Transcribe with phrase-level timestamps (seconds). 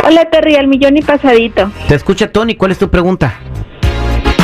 [0.05, 1.71] Hola, Terry, al millón y pasadito.
[1.87, 3.39] Te escucha Tony, ¿cuál es tu pregunta?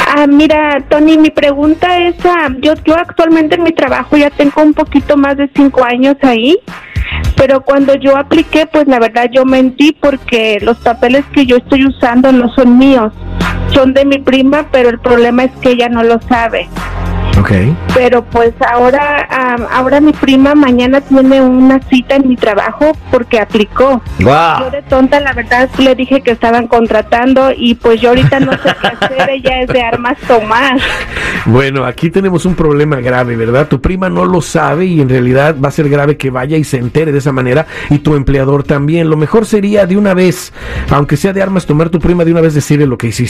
[0.07, 4.61] Ah, mira, Tony, mi pregunta es, ah, yo, yo actualmente en mi trabajo ya tengo
[4.61, 6.57] un poquito más de cinco años ahí,
[7.35, 11.85] pero cuando yo apliqué, pues la verdad yo mentí porque los papeles que yo estoy
[11.85, 13.13] usando no son míos,
[13.71, 16.67] son de mi prima, pero el problema es que ella no lo sabe.
[17.39, 17.75] Okay.
[17.93, 23.39] Pero pues ahora, um, ahora mi prima mañana tiene una cita en mi trabajo porque
[23.39, 24.01] aplicó.
[24.19, 24.59] Wow.
[24.59, 28.51] Yo de tonta, la verdad, le dije que estaban contratando y pues yo ahorita no
[28.53, 30.77] sé qué hacer, ella es de armas tomar.
[31.45, 33.67] Bueno, aquí tenemos un problema grave, ¿verdad?
[33.67, 36.63] Tu prima no lo sabe y en realidad va a ser grave que vaya y
[36.63, 39.09] se entere de esa manera y tu empleador también.
[39.09, 40.51] Lo mejor sería de una vez,
[40.89, 43.29] aunque sea de armas tomar tu prima, de una vez decirle lo que hiciste,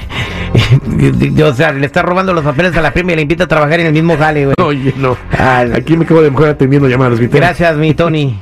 [1.43, 3.79] o sea, le está robando los papeles a la prima y le invita a trabajar
[3.79, 4.55] en el mismo jale, güey.
[4.61, 5.17] Oye, no.
[5.75, 7.19] Aquí me quedo de mejor atendiendo llamadas.
[7.19, 8.37] Gracias, mi Tony.